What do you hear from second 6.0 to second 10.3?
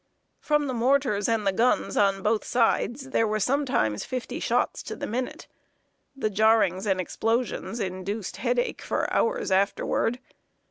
The jarrings and explosions induced head ache for hours afterward.